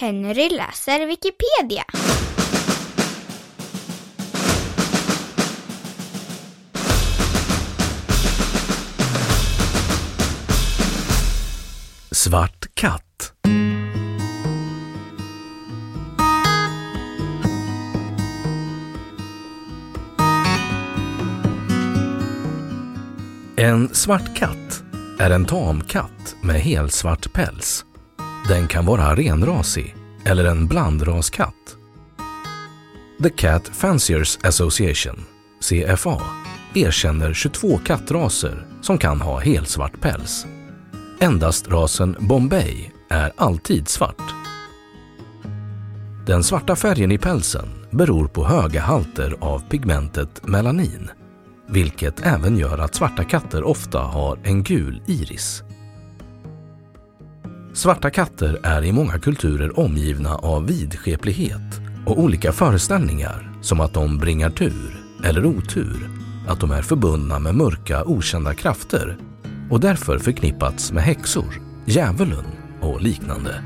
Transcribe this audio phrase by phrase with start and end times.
[0.00, 1.84] Henry läser Wikipedia.
[12.10, 13.32] Svart katt.
[23.56, 24.82] En svart katt
[25.18, 27.84] är en tamkatt med helsvart päls.
[28.48, 31.76] Den kan vara renrasig eller en blandraskatt.
[33.22, 35.24] The Cat Fanciers Association,
[35.60, 36.20] CFA,
[36.74, 40.46] erkänner 22 kattraser som kan ha helsvart päls.
[41.20, 44.34] Endast rasen Bombay är alltid svart.
[46.26, 51.10] Den svarta färgen i pälsen beror på höga halter av pigmentet melanin,
[51.68, 55.62] vilket även gör att svarta katter ofta har en gul iris.
[57.80, 64.18] Svarta katter är i många kulturer omgivna av vidskeplighet och olika föreställningar som att de
[64.18, 66.10] bringar tur eller otur,
[66.48, 69.18] att de är förbundna med mörka okända krafter
[69.70, 72.44] och därför förknippats med häxor, djävulen
[72.80, 73.62] och liknande.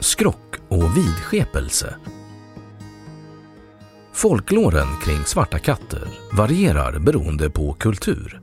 [0.00, 1.94] Skrock och vidskepelse
[4.22, 6.02] Folklåren kring svarta katter
[6.32, 8.40] varierar beroende på kultur.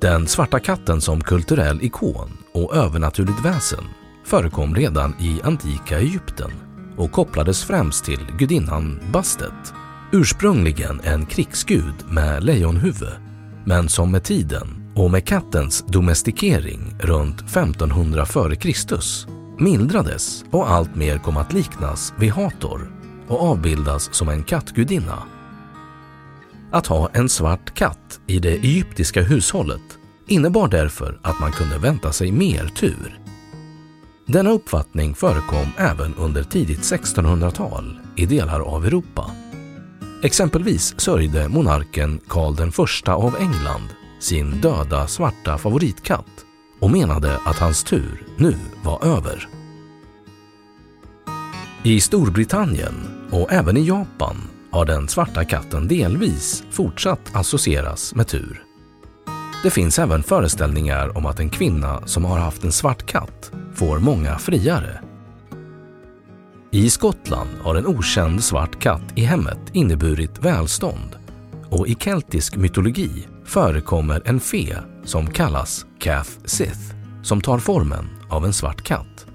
[0.00, 3.84] Den svarta katten som kulturell ikon och övernaturligt väsen
[4.24, 6.50] förekom redan i antika Egypten
[6.96, 9.74] och kopplades främst till gudinnan Bastet,
[10.12, 13.18] ursprungligen en krigsgud med lejonhuvud,
[13.64, 18.98] men som med tiden och med kattens domestikering runt 1500 f.Kr.
[19.62, 22.97] mildrades och alltmer kom att liknas vid Hator
[23.28, 25.22] och avbildas som en kattgudinna.
[26.70, 32.12] Att ha en svart katt i det egyptiska hushållet innebar därför att man kunde vänta
[32.12, 33.20] sig mer tur.
[34.26, 39.30] Denna uppfattning förekom även under tidigt 1600-tal i delar av Europa.
[40.22, 43.88] Exempelvis sörjde monarken Karl den första av England
[44.18, 46.44] sin döda svarta favoritkatt
[46.80, 49.57] och menade att hans tur nu var över.
[51.82, 52.94] I Storbritannien
[53.30, 54.36] och även i Japan
[54.70, 58.62] har den svarta katten delvis fortsatt associeras med tur.
[59.62, 63.98] Det finns även föreställningar om att en kvinna som har haft en svart katt får
[63.98, 65.00] många friare.
[66.70, 71.16] I Skottland har en okänd svart katt i hemmet inneburit välstånd
[71.70, 78.44] och i keltisk mytologi förekommer en fe som kallas Cath Sith som tar formen av
[78.44, 79.27] en svart katt.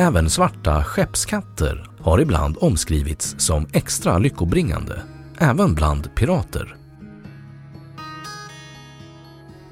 [0.00, 5.02] Även svarta skeppskatter har ibland omskrivits som extra lyckobringande,
[5.38, 6.76] även bland pirater.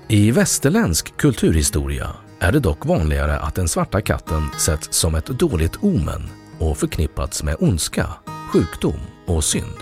[0.08, 2.10] I västerländsk kulturhistoria
[2.40, 6.28] är det dock vanligare att den svarta katten sätts som ett dåligt omen
[6.58, 8.06] och förknippats med ondska,
[8.52, 9.78] sjukdom och synd.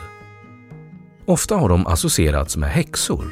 [1.24, 3.24] Ofta har de associerats med häxor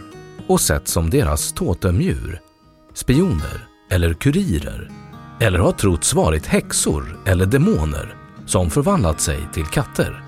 [0.48, 2.40] och setts som deras totemdjur,
[2.94, 5.03] spioner eller kurirer
[5.40, 8.14] eller har trotts varit häxor eller demoner
[8.46, 10.24] som förvandlat sig till katter.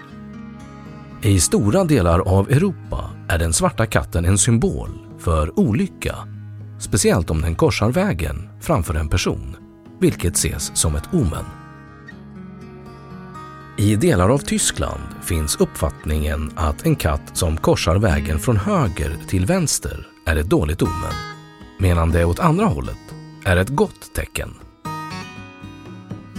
[1.23, 6.17] I stora delar av Europa är den svarta katten en symbol för olycka,
[6.79, 9.57] speciellt om den korsar vägen framför en person,
[10.01, 11.45] vilket ses som ett omen.
[13.79, 19.47] I delar av Tyskland finns uppfattningen att en katt som korsar vägen från höger till
[19.47, 21.15] vänster är ett dåligt omen,
[21.79, 23.15] medan det åt andra hållet
[23.45, 24.55] är ett gott tecken.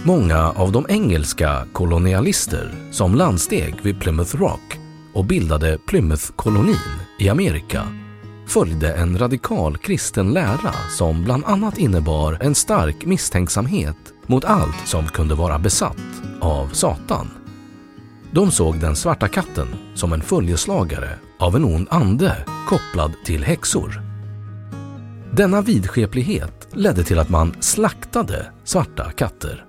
[0.08, 4.78] Många av de engelska kolonialister som landsteg vid Plymouth Rock
[5.14, 7.82] och bildade Plymouth-kolonin i Amerika
[8.46, 13.96] följde en radikal kristen lära som bland annat innebar en stark misstänksamhet
[14.26, 17.30] mot allt som kunde vara besatt av Satan.
[18.30, 22.36] De såg den svarta katten som en följeslagare av en ond ande
[22.68, 24.02] kopplad till häxor.
[25.32, 29.67] Denna vidskeplighet ledde till att man slaktade svarta katter.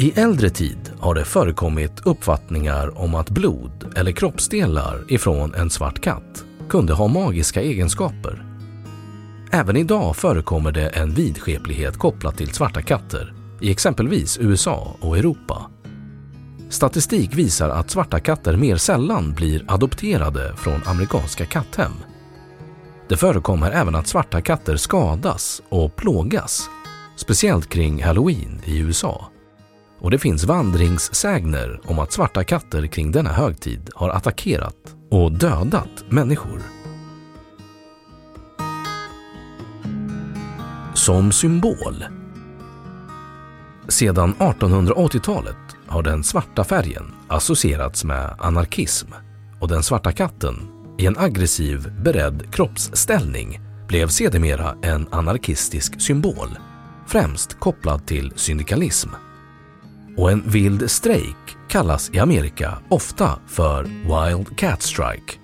[0.00, 6.00] I äldre tid har det förekommit uppfattningar om att blod eller kroppsdelar ifrån en svart
[6.00, 8.44] katt kunde ha magiska egenskaper.
[9.52, 15.70] Även idag förekommer det en vidskeplighet kopplat till svarta katter i exempelvis USA och Europa.
[16.68, 21.92] Statistik visar att svarta katter mer sällan blir adopterade från amerikanska katthem.
[23.08, 26.68] Det förekommer även att svarta katter skadas och plågas,
[27.16, 29.30] speciellt kring halloween i USA.
[30.00, 36.04] Och det finns vandringssägner om att svarta katter kring denna högtid har attackerat och dödat
[36.08, 36.62] människor.
[40.94, 42.04] Som symbol.
[43.88, 45.56] Sedan 1880-talet
[45.86, 49.08] har den svarta färgen associerats med anarkism
[49.60, 50.56] och den svarta katten
[50.98, 56.58] i en aggressiv, beredd kroppsställning blev sedermera en anarkistisk symbol,
[57.06, 59.10] främst kopplad till syndikalism.
[60.20, 65.34] Och en vild strejk kallas i Amerika ofta för Wild Cat Strike.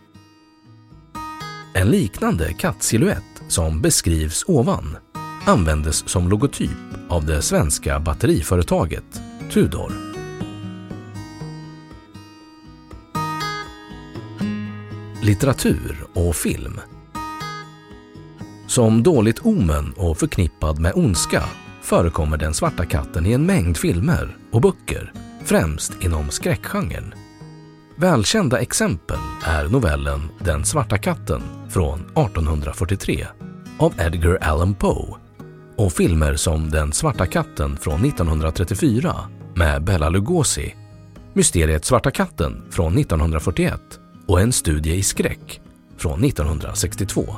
[1.75, 4.97] En liknande kattsilhuett som beskrivs ovan
[5.47, 6.71] användes som logotyp
[7.09, 9.93] av det svenska batteriföretaget Tudor.
[15.23, 16.81] Litteratur och film
[18.67, 21.43] Som dåligt omen och förknippad med ondska
[21.87, 25.13] förekommer den svarta katten i en mängd filmer och böcker,
[25.45, 27.15] främst inom skräckgenren.
[27.97, 33.27] Välkända exempel är novellen Den svarta katten från 1843
[33.79, 35.17] av Edgar Allan Poe
[35.77, 39.17] och filmer som Den svarta katten från 1934
[39.55, 40.75] med Bela Lugosi,
[41.35, 43.81] Mysteriet Svarta katten från 1941
[44.29, 45.61] och En studie i skräck
[45.97, 47.37] från 1962.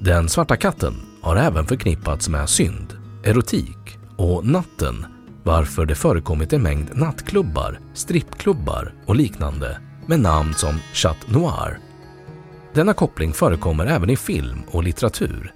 [0.00, 5.06] Den svarta katten har även förknippats med synd, erotik och natten
[5.42, 11.78] varför det förekommit en mängd nattklubbar, strippklubbar och liknande med namn som Chat Noir.
[12.74, 15.52] Denna koppling förekommer även i film och litteratur,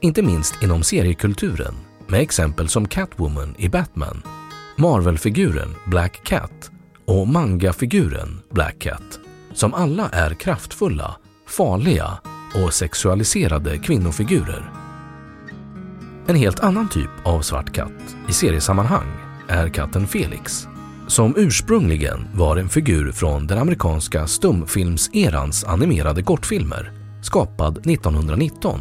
[0.00, 1.74] inte minst inom seriekulturen
[2.06, 4.22] med exempel som Catwoman i Batman,
[4.76, 6.70] Marvel-figuren Black Cat
[7.06, 9.18] och manga-figuren Black Cat,
[9.52, 11.16] som alla är kraftfulla,
[11.48, 12.18] farliga
[12.54, 14.75] och sexualiserade kvinnofigurer.
[16.28, 19.06] En helt annan typ av svart katt i seriesammanhang
[19.48, 20.68] är katten Felix,
[21.06, 26.92] som ursprungligen var en figur från den amerikanska stumfilmserans animerade kortfilmer,
[27.22, 28.80] skapad 1919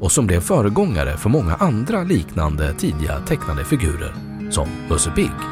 [0.00, 4.14] och som blev föregångare för många andra liknande tidiga tecknade figurer,
[4.50, 5.51] som Musse Pigg.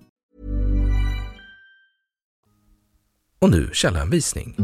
[3.45, 4.55] Och nu källhänvisning.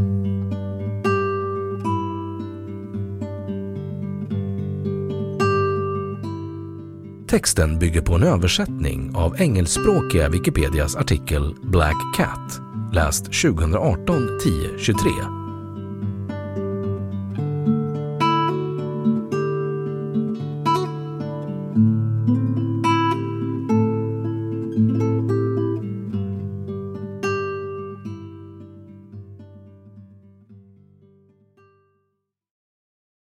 [7.27, 12.61] Texten bygger på en översättning av engelskspråkiga Wikipedias artikel Black Cat,
[12.93, 15.09] läst 2018 10 23